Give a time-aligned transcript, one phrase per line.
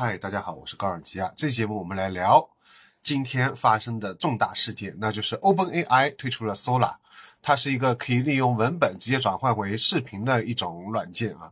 [0.00, 1.28] 嗨，大家好，我是高尔基啊。
[1.36, 2.48] 这期节目我们来聊
[3.02, 6.94] 今天发生的重大事件，那就是 OpenAI 推出了 Sola，
[7.42, 11.50] 它是一个可以利用文本直接转换为视频的一种软件啊。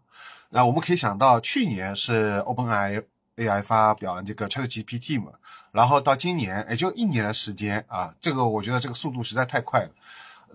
[0.49, 3.03] 那我们可以想到，去年是 OpenAI
[3.35, 5.33] AI 发表这个 ChatGPT 嘛，
[5.73, 9.91] 然后到今年也就一年的时间啊，这个我觉得这个速度实在太快了。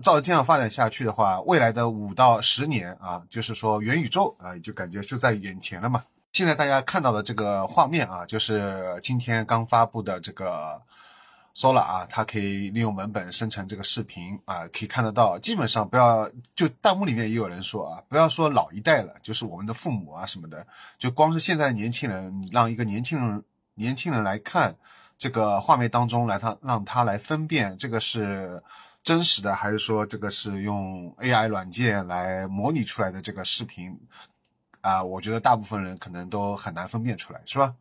[0.01, 6.01] 照这样发展下去的话，未来的五到十年啊，就是说元宇宙啊，就感觉就在眼前了嘛。
[6.33, 10.81] 现在大家看到的这个画面啊，就是今天刚发布的这个
[11.53, 15.37] Sola 啊，它可以利用文本生成这个视频啊，可以看得到。
[15.37, 20.65] 基本上不要就弹幕里面也有人说啊，不要说老一代了，就是我们的父母啊什么的，
[20.97, 24.73] 就光是现在年轻人，让一个年轻人年轻人来看
[25.19, 28.63] 这个画面当中来，他让他来分辨这个是
[29.03, 33.99] 真实的，还是说这个是用 AI 软件来模拟出来的这个视频。
[34.81, 37.73] 啊，我觉得大部分人可能都很难分辨出来，是吧？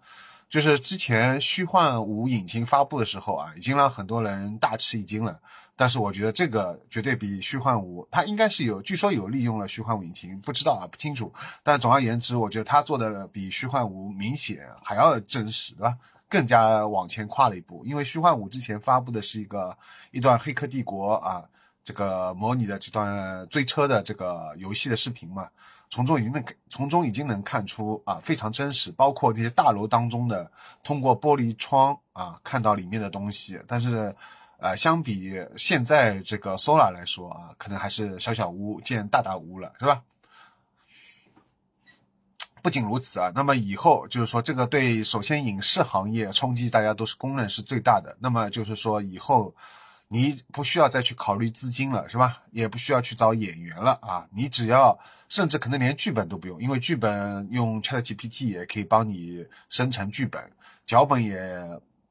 [0.49, 5.39] 就是之前虚幻五引擎发布的时候啊，已经让很多人大吃一惊了。
[5.77, 11.33] 但是我觉得这个绝对比虚幻五，它应该是有，据说有利用了虚幻五引擎，不知道啊，不清楚。
[11.63, 15.97] 但总而言之，我觉得它做的比虚幻五明显还要真实，对吧？
[16.29, 17.83] 更加往前跨了一步。
[17.87, 19.75] 因为虚幻五之前发布的是一个
[20.11, 21.45] 一段《黑客帝国》啊，
[21.91, 25.49] 这个模拟的这段追车的这个游戏的视频嘛。
[25.91, 30.49] 从中已经能从中已经能看出啊，非常真实，包括这些大楼当中的
[30.85, 33.61] 通过玻璃窗啊看到里面的东西。
[33.67, 34.15] 但是，
[34.59, 40.01] 呃，相比现在这个 Solar 来说啊，可能还是小小屋见大大屋了，是吧？
[42.63, 48.17] 不仅如此啊，那么以后就是说，这个对首先影视行业冲击，大家都是公认是最大的。
[48.21, 49.53] 那么就是说以后。
[50.13, 52.43] 你不需要再去考虑资金了，是吧？
[52.51, 54.27] 也不需要去找演员了啊！
[54.33, 60.51] 你只要，甚至可能连剧本都不用，因为剧本用 ChatGPT 也可以帮你生成剧本，
[60.85, 61.41] 脚本也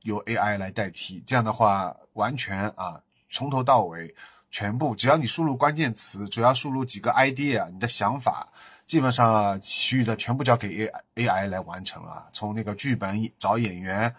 [0.04, 1.22] 由 AI 来代替。
[1.28, 4.16] 这样的话，完全啊，从头到尾，
[4.50, 8.48] 全部只要你输入关键词，主要输入几个 idea，你的想法，
[8.88, 12.30] 基本上其余的全部交给 A AI 来完成了。
[12.32, 14.16] 从那个剧本找演员。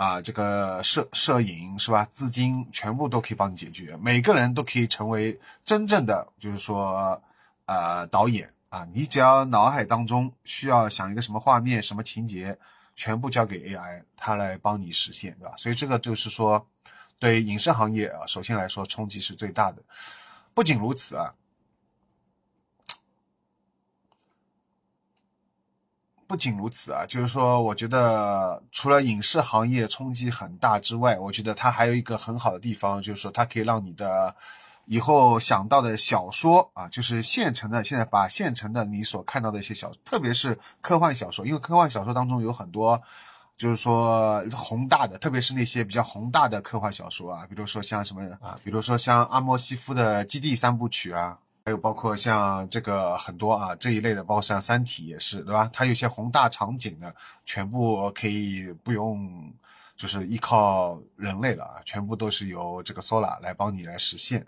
[0.00, 2.08] 啊，这个摄摄影是吧？
[2.14, 7.22] 资金全部都可以帮你解决，每个人都可以成为真正的，就是说，
[7.66, 8.88] 呃，导演啊。
[8.94, 12.56] 你只要脑海当中需要想一个什么画面、什么情节，
[12.96, 15.52] 全部交给 AI，它来帮你实现，对吧？
[15.58, 16.66] 所以这个就是说，
[17.18, 19.82] 对影视行业啊，首先来说冲击是最大的。
[20.54, 21.30] 不仅如此啊。
[26.30, 34.32] 不仅如此啊，就是说，我觉得除了影视行业冲击很大之外，我觉得它还有一个很好的地方，就是说它可以让你的
[34.84, 43.02] 以后想到的小说啊，就是现成的，现在把现成的你所看到的一些小，特别是科幻小说，因为科幻小说当中有很多，
[43.58, 51.36] 就是说宏大的，特别是那些比较宏大的科幻小说啊，比如说像什么啊，比如说像阿莫西夫的《基地三部曲》啊。
[51.70, 55.70] 还有包括像这个很多啊这一类的，包括像《三体》也是，对吧？
[55.72, 57.14] 它有些宏大场景的，
[57.46, 59.54] 全部可以不用，
[59.96, 64.44] 就是依靠人类了，全部都是由这个 Sola 来帮你来实现。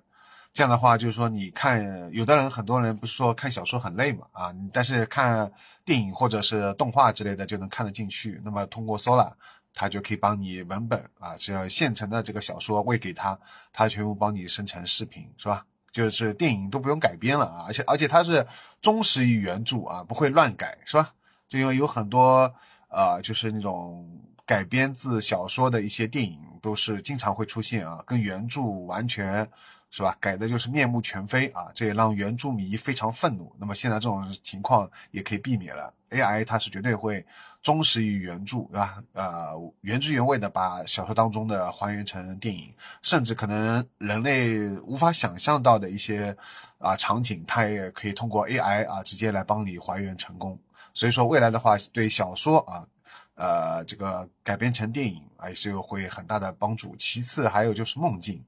[0.52, 5.48] 这样的话，就是说你看，有的人很多人不是说看小说很累嘛啊，但是看
[5.84, 8.42] 电影或者是动画之类的就能看得进去。
[8.44, 9.32] 那么通过 Sola，
[9.72, 13.38] 它就可以帮你文本啊，只要现成的这个小说喂给它，
[13.72, 15.64] 他全部帮你生成视频，是吧？
[15.92, 18.47] 就是电影都不用改编了啊，而且而且它是
[18.80, 21.12] 忠实于原著啊，不会乱改，是吧？
[21.48, 22.53] 就因为有很多
[22.88, 24.08] 啊，就是那种
[24.47, 29.46] 改编自小说的一些电影，都是经常会出现啊，跟原著完全。
[29.94, 30.16] 是吧？
[30.18, 31.66] 改的就是面目全非啊！
[31.74, 33.54] 这也让原著迷非常愤怒。
[33.58, 35.92] 那么现在这种情况也可以避免了。
[36.08, 37.22] AI 它是绝对会
[37.62, 39.02] 忠实于原著，对吧？
[39.12, 39.52] 呃，
[39.82, 42.72] 原汁原味的把小说当中的还原成电影，
[43.02, 46.34] 甚至可能人类无法想象到的一些
[46.78, 50.58] 啊场景，它也可以通过 AI 啊直接来帮你还原成功。
[50.94, 52.82] 所以说未来的话，对小说啊，
[53.42, 56.94] 呃，这个改编成电影啊，也是会很大的帮助。
[56.96, 58.40] 其次还有就是梦境。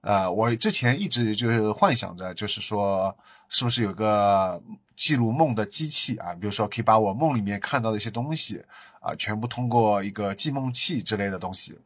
[0.00, 3.16] 呃，我之前一直就是幻想着，就是说，
[3.48, 4.60] 是不是有个
[4.96, 6.34] 记录梦的机器啊？
[6.34, 8.60] 比如说，可以把我梦里面看到的一些东西
[8.98, 11.78] 啊，全部通过一个记梦器之类的东西，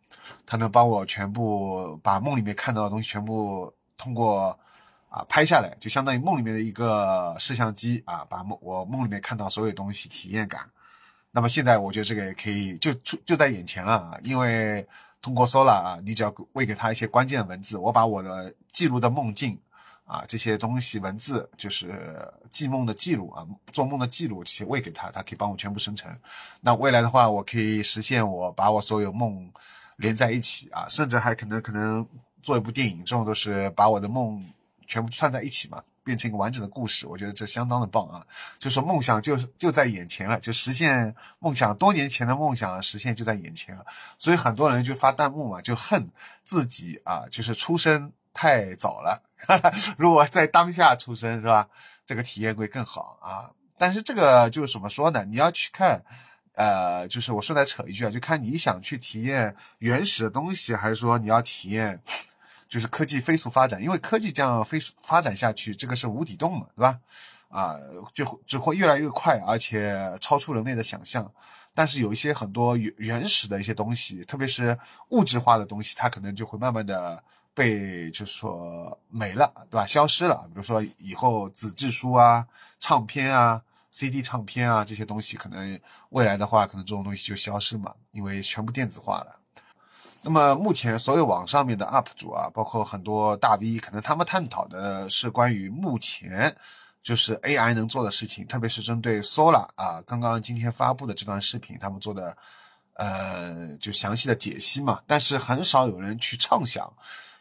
[0.46, 4.58] 它能帮我全部把梦里面看到的东西全部通过
[5.10, 10.66] 啊拍下来，就相当于梦里面的一个摄像机啊，把梦我梦里面看到所有东西体验感。
[11.36, 14.84] 那么现在我觉得这个也可以就就就在眼前了啊，因为。
[15.22, 19.58] 通过 Sola 啊，你只要喂给他一些关键的文字，我把我的记录的梦境
[20.04, 26.08] 啊，这些东西文字就是记梦的记录啊，做梦的记录，这些喂给他，他可以帮我全部生成。
[26.60, 29.50] 那未来的话，我可以实现我把我所有梦
[29.96, 32.06] 连在一起啊，甚至还可能可能
[32.40, 34.44] 做一部电影，这种都是把我的梦
[34.86, 35.82] 全部串在一起嘛。
[36.06, 38.24] 变成一个完整的故事，我觉得这相当的棒啊！
[38.60, 43.84] 就说梦想就就在眼前了，就实现梦想，多年前的梦想实现就在眼前了。
[44.16, 46.08] 所以很多人就发弹幕嘛，就恨
[46.44, 49.20] 自己啊，就是出生太早了。
[49.98, 51.68] 如果在当下出生是吧，
[52.06, 53.50] 这个体验会更好啊。
[53.76, 55.24] 但是这个就是怎么说呢？
[55.24, 56.00] 你要去看，
[56.54, 62.00] 呃，就是我顺带扯一句啊，就看你想去体验原始的东西，还是说你要体验。
[62.68, 66.98] 就是科技飞速发展，因为科技这样飞速发展下去，这个是无底洞嘛，对吧？
[67.48, 67.76] 啊，
[68.12, 71.30] 就只会越来越快，而且超出人类的想象。
[71.74, 74.76] 但是有一些很多原原始的一些东西，特别是
[75.10, 77.22] 物质化的东西，它可能就会慢慢的
[77.54, 79.86] 被就是说没了，对吧？
[79.86, 80.48] 消失了。
[80.48, 82.46] 比如说以后纸质书啊、
[82.80, 85.78] 唱片啊、CD 唱片啊这些东西，可能
[86.08, 89.38] 未来的话，可能这种东西就消失嘛，因为全部电子化了。
[90.26, 96.52] 那么目前所有网上面的 UP 主啊，包括很多大 V，可能他们探讨的是关于目前
[97.00, 102.36] 就是 AI 能做的事情，特别是针对 Solar 啊，刚刚今天发布的这段视频，他们做的
[102.94, 105.00] 呃就详细的解析嘛。
[105.06, 106.92] 但是很少有人去畅想，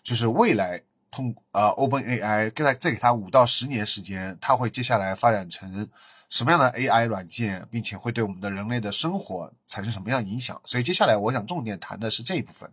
[0.04, 0.80] 就是未来
[1.10, 5.90] 通呃 OpenAI 给他再给他五到十年时间，他会接下来发展成。
[6.30, 10.60] 什么样的 AI 软件，并且会对我们的人类的生活产生什么样影响？
[10.66, 12.69] 所以接下来我想重点谈的是这一部分，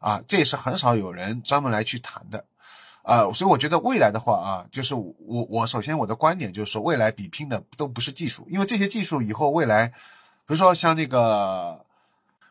[0.00, 2.44] 啊，这也是很少有人专门来去谈的，
[3.02, 5.14] 呃，所以我觉得未来的话啊，就是我
[5.48, 9.94] 我首先我的观点就是说，未来比拼的都不是技术，因为这些技术以后未来，比
[10.48, 11.82] 如说像那个，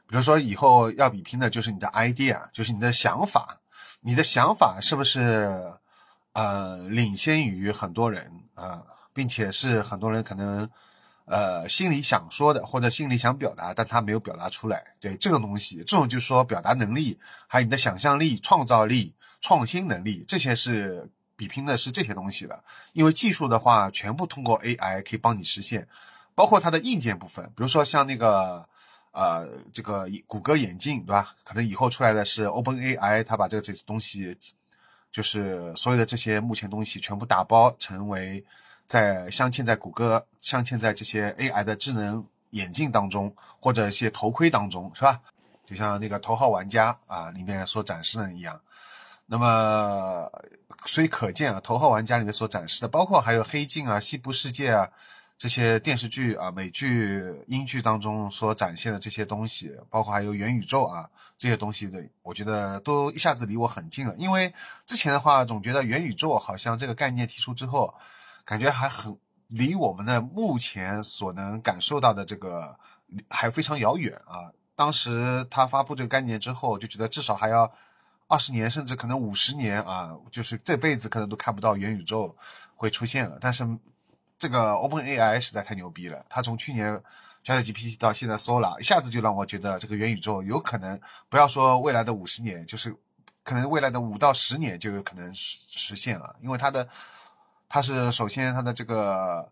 [0.07, 3.59] 比如说以后要比拼的就是你的 idea，就是你的想法，
[4.01, 5.73] 你的想法是不是
[6.33, 8.81] 呃领先于很多人啊？
[9.17, 10.69] 并且是很多人可能，
[11.25, 14.93] 呃，心里想说的或者心里想表达，但他没有表达出来。
[14.99, 17.17] 对这个东西，这种就是说表达能力，
[17.47, 22.63] 还有你的想象力、创造力、创新能力，这些是比拼的是这些东西的。
[22.93, 25.87] 因为技术的话，全部通过 AI 可以帮你实现，
[26.35, 28.69] 包括它的硬件部分，比如说像那个，
[29.13, 31.33] 呃，这个谷歌眼镜，对吧？
[31.43, 34.37] 可能以后出来的是 OpenAI，它把这个这东西，
[35.11, 38.45] 就是所有的这些目前东西全部打包成为。
[38.87, 45.19] 在镶嵌在谷歌、镶嵌在这些 AI 的智能眼镜当中，或者一些头盔当中，是吧？
[45.65, 48.57] 就像那个头号玩家啊里面所展示的一样。
[49.25, 50.31] 那么，
[50.85, 54.89] 所以可见啊，头号玩家里面所展示的，包括还有黑镜啊、西部世界啊
[55.37, 64.15] 这些电视剧啊、美剧、英剧当中所展现的这些东西，包括还有元宇宙啊这些东西的，我觉得都一下子离我很近了。
[64.17, 64.53] 因为
[64.85, 67.93] 之前的话，总觉得元宇宙好像这个概念提出之后。
[68.47, 69.13] 感觉还很
[69.47, 72.73] 离我们的目前所能感受到的这个
[73.29, 74.47] 还非常遥远啊！
[74.73, 77.69] 当时他发布这个概念之后，就觉得至少还要
[78.27, 82.33] 二十年，甚至可能五十年啊，就是这辈子可能都看不到元宇宙
[82.73, 83.37] 会出现了。
[83.41, 83.67] 但是
[84.39, 86.97] 这个 OpenAI 实在太牛逼了，他从去年
[87.43, 90.97] ChatGPT 到现在 Solar，一下子就让我觉得这个元宇宙有可能
[91.27, 92.95] 不要说未来的五十年，就是
[93.43, 96.87] 可能未来的五到十年就有可能实实现了，因为它的。
[97.69, 99.51] 它是首先它的这个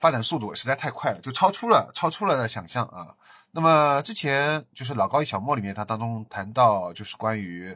[0.00, 3.14] 发展速度实在太快了，就超出了超出了的想象啊。
[3.52, 7.74] 那么之前就是老高与小莫里面，它当中谈到就是关于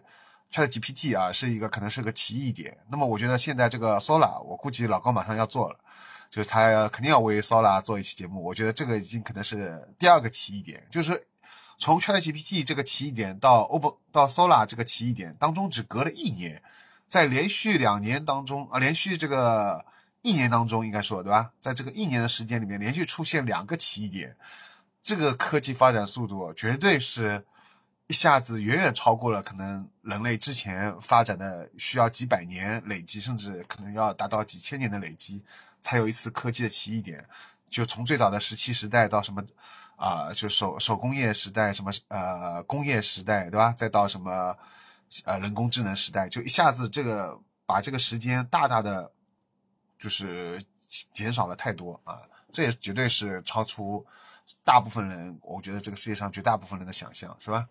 [0.53, 2.77] ChatGPT 啊，是一个可能是个奇异点。
[2.91, 5.79] 那么我觉得现在这个 Solar，我估计老高马上要做了，
[6.29, 8.43] 就是他肯定要为 Sola 做一期节目。
[8.43, 11.27] 我觉得这个已经可能是第二个奇异点，就是
[11.79, 16.61] 从 ChatGPT 这个奇异点到 Open 到 Sola 这个奇异点当中只隔了一年。
[17.09, 19.85] 在连续两年当中啊，连续这个
[20.21, 21.53] 一年当中，应该说对吧？
[21.61, 24.37] 在这个一年的时间里面，连续出现两个奇异点，
[25.03, 27.47] 这个科技发展速度绝对是
[28.09, 35.43] 一下子远远超过了可能人类之前发展的需要几百年累积，甚至可能要达到几千年的累积，
[35.81, 37.25] 才有一次科技的奇异点。
[37.71, 39.43] 就从最早的石器时代到什么
[39.97, 43.73] 啊，就手手工业时代，什么呃工业时代，对吧？
[43.73, 44.55] 再到什么。
[45.25, 49.11] 呃，人工智能时代就一下子这个把这个时间大大的
[49.99, 50.63] 就是
[51.13, 52.21] 减少了太多啊，
[52.53, 54.05] 这也绝对是超出
[54.65, 57.69] 大部分人，我觉得这个世界上绝大部分人的想象，是吧？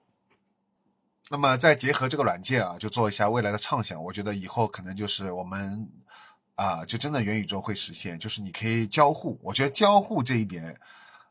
[1.29, 5.87] 那么再结合这个软件啊，就做一下未来的畅想，我觉得以后可能就是我们
[6.55, 9.39] 啊，就真的元宇宙会实现，就是你可以交互。
[9.43, 10.79] 我觉得交互这一点，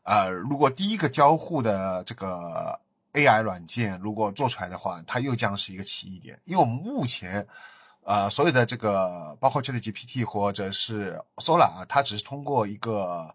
[0.03, 2.79] 呃，如果第一个交互的这个。
[3.17, 7.45] AI 软件如果做出来的话，它又将是一个奇异点，因为我们目前，
[8.03, 13.33] 呃，所有的这个包括 ChatGPT 或者是 Sola 啊，它只是通过一个，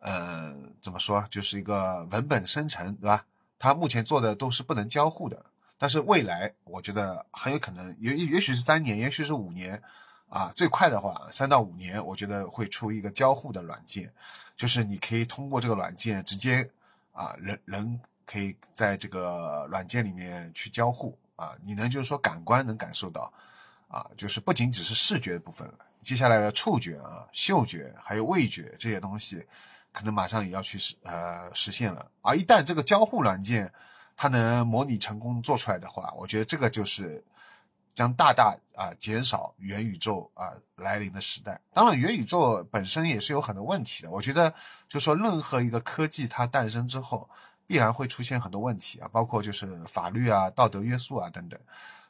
[0.00, 3.24] 呃，怎么说，就是一个文本生成，对吧？
[3.58, 5.40] 它目前做的都是不能交互的，
[5.78, 9.80] 但是未来我觉得很有可能，也也许是三年，也许是五年，
[10.28, 14.12] 啊，最快的话三到五年，我觉得会出一个交互的软件，
[14.56, 16.68] 就是你可以通过这个软件直接
[17.12, 23.32] 啊，人人可以在这个软件里面去交互啊，你能就是说感官能感受到。
[23.88, 29.44] 啊，就是不仅只是视觉的部分了，接下来的触觉啊、嗅觉还有味觉这些东西，
[29.90, 32.08] 可能马上也要去实呃实现了。
[32.22, 33.68] 而一旦这个交互软件
[34.16, 37.20] 它能模拟成功做出来的话，我觉得这个就是
[37.92, 41.60] 将大大啊减少元宇宙啊来临的时代。
[41.74, 44.10] 当然，元宇宙本身也是有很多问题的。
[44.12, 44.54] 我觉得，
[44.88, 47.28] 就说任何一个科技它诞生之后，
[47.70, 51.56] 必然会出现很多问题啊，包括就是法律啊、道德约束啊等等。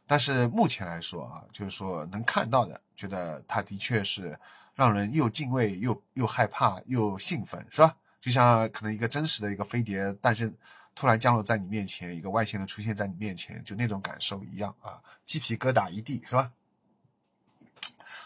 [0.07, 4.41] 但是目前来说啊，就是说能看到的，觉得它的确是
[4.75, 7.95] 让人又敬畏又又害怕又兴奋，是吧？
[8.23, 10.51] 就像可能一个真实的一个飞碟诞生，
[10.95, 16.51] 突然降落在你面前，一个外星人出现在你面前，就那种感受一样啊，鸡皮疙瘩一地，是吧？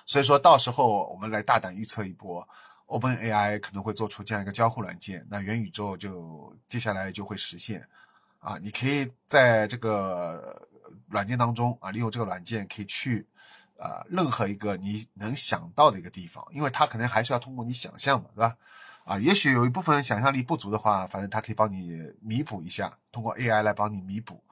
[0.07, 2.49] 所以说到时候我们来大胆预测一波
[2.95, 7.87] ，Open AI 可能会做出这样一个交互软件，那元宇宙就接下来就会实现
[8.39, 10.69] 啊，你可以在这个。
[11.09, 13.27] 软件当中啊，利用这个软件可以去，
[13.77, 18.57] 呃，任何一个你能想到的一个地方，因为它可能还是要通过你想象嘛，对吧？
[19.05, 24.43] 啊，也许有一部分想象力不足的话，反正它可以帮你弥补一下，通过 AI 来帮你弥补。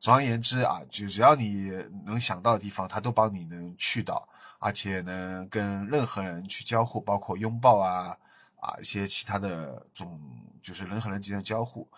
[0.00, 1.70] 总而言之啊，就只要你
[2.04, 4.26] 能想到的地方，它都帮你能去到，
[4.58, 8.16] 而且能跟任何人去交互，包括拥抱啊
[8.60, 10.20] 啊一些其他的种，
[10.62, 11.88] 就是人和人之间的交互。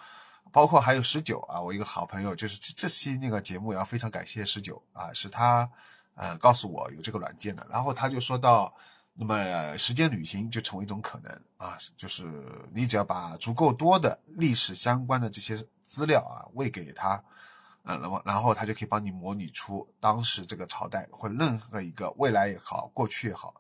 [0.53, 5.71] 包括还有十九啊，我一个好朋友，就是这这期那个节目，要非常感谢十九啊，是他
[6.17, 7.65] 呃告诉我有这个软件的。
[7.71, 8.75] 然后他就说到，
[9.15, 12.25] 那么时间旅行就成为一种可能啊，就是
[12.75, 17.23] 你只要把足够多的历史相关的这些资料啊喂给他，
[17.91, 23.55] 嗯，然后然后他就可以帮你模拟出当时这个朝代或任何一个未来也好，过去也好，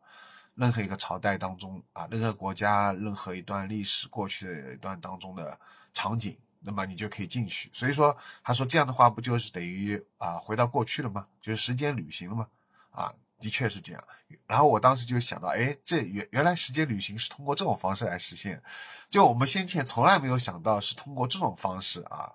[0.54, 5.58] 任何一个朝代当中啊，任何国家任何一段历史过去的一段当中的
[5.92, 6.36] 场景。
[6.62, 11.26] 那么你就可以进去，所以说他说这样的话不就是等于啊回到过去了吗？
[11.40, 12.46] 就是时间旅行了吗？
[12.90, 13.10] 啊，
[13.40, 14.04] 的确是这样。
[14.46, 18.62] 然后我当时就想到，哎，这原原来时间旅行是通过这种方式来实现，
[19.08, 22.30] 就我们先前从来没有想到是通过这种方式啊，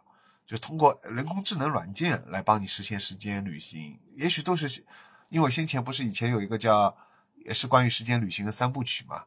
[0.45, 3.99] 就通过人工智能软件来帮你实现时间旅行。
[4.15, 4.83] 也许都是
[5.29, 6.95] 因为先前不是以前有一个叫
[7.45, 9.23] 也是关于时间旅行的三部曲嘛，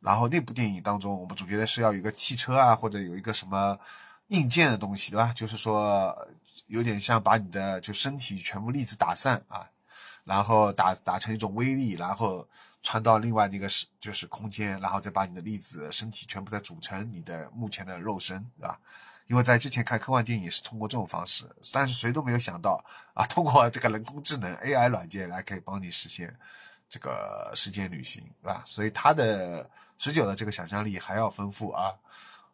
[0.00, 3.78] 然后那部电影当中我们总觉得是要有一个汽车啊，或者有一个什么。
[4.28, 5.34] 硬件的东西，对吧？
[5.36, 6.16] 就是说，
[6.66, 9.68] 有点像把你的就身体全部粒子打散啊，
[10.24, 12.48] 然后打打成一种微粒，然后
[12.82, 18.80] 传到另外那个是就是空间，然后再把你的粒子身体全部再组成你的目前的肉身，对吧？
[19.26, 26.34] 因为在之前看科幻电影是通过这种方式，但是谁都没有想到啊，通过这个人工智能 AI 软件来可以帮你实现
[26.88, 28.62] 这个时间旅行，对吧？
[28.66, 31.92] 所以它的十九的这个想象力还要丰富啊。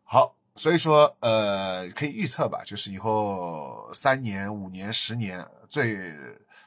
[0.04, 0.34] 好。
[0.56, 6.12] 所以说，呃，可以预测吧，就是以后三年、五年、十年，最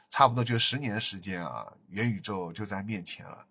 [0.10, 3.46] 差不多就十年时间啊，元宇宙就在面前了。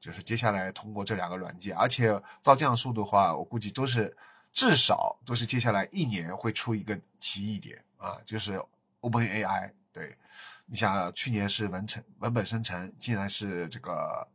[0.00, 2.08] 就是接下来通过这两个软件，而且
[2.42, 4.14] 照这样速度的话，我估计都是
[4.56, 8.58] 至少都是接下来一年会出一个奇异点啊，就是
[9.00, 9.70] Open AI。
[9.92, 10.16] 对，
[10.64, 14.26] 你想去年是文成文本生成，竟然是这个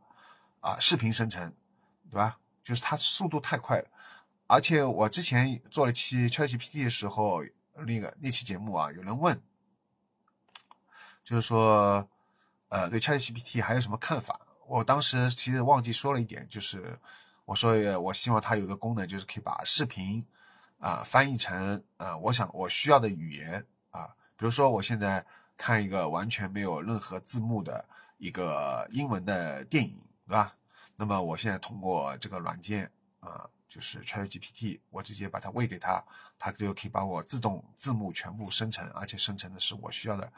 [0.60, 1.52] 啊视频生成，
[2.08, 2.38] 对吧？
[2.62, 3.88] 就是它速度太快了。
[4.46, 7.42] 而且我之前做了期 ChatGPT 的时候，
[7.84, 9.42] 那个那期节目啊，有人问，
[11.24, 12.08] 就是说，
[12.68, 14.40] 呃，对 ChatGPT 还有什么看法？
[14.68, 16.96] 我当时其实忘记说了一点，就是
[17.44, 20.24] 我说我希望它有个功能，就是可以把视频
[20.78, 25.24] 啊翻译成呃我想我需要的语言啊，比如说我现在
[25.56, 27.84] 看一个完全没有任何字幕的
[28.18, 30.54] 一个英文的电影，对吧？
[30.96, 33.48] 那么我现在通过这个软件啊。
[33.72, 36.04] 就是 ChatGPT，我直接把它喂给他，
[36.38, 40.30] 它就可以帮我自动字幕全部生成，而且生成的是我需要的，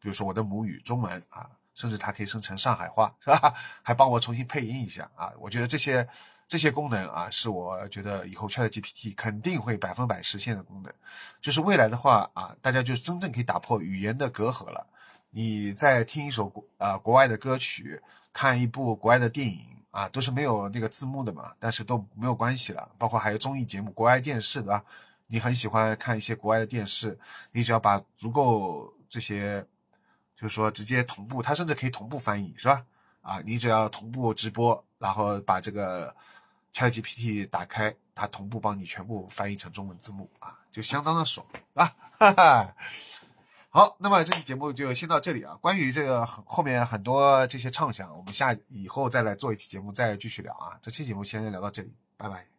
[0.00, 3.54] 比如说我的母语中文啊，甚至它可以生成上海话，是吧？
[3.84, 5.30] 还帮我重新配音一下啊！
[5.38, 6.08] 我觉得这些
[6.50, 10.92] 这些功能啊，是我觉得以后 ChatGPT 肯定会百分百实现的功能。
[11.40, 14.84] 就是未来的话啊，大家就真正可以打破语言的隔阂了。
[15.30, 18.02] 你在听一首国啊国外的歌曲，
[18.32, 19.64] 看一部国外的电影。
[19.92, 22.88] 啊，都是没有那个字幕的嘛，但是都没有关系了。
[22.96, 24.84] 包括还有综艺节目、国外电视，对吧？
[25.26, 27.18] 你很喜欢看一些国外的电视，
[27.50, 29.66] 你只要把足够这些，
[30.36, 32.84] 就是说直接同步，它甚至可以同步翻译，是吧？
[33.20, 36.14] 啊，你只要同步直播，然后把这个
[36.72, 41.94] ChatGPT 打开，它同步帮你全部翻译成中文字幕啊，就相当的爽啊！
[42.18, 42.74] 哈哈。
[43.72, 45.54] 好，那么这期节目就先到这里啊。
[45.60, 50.78] 关于这个后面很多这些畅想，我们下以后再来做一期节目再继续聊啊。
[50.82, 52.49] 这期节目先聊到这里，拜拜。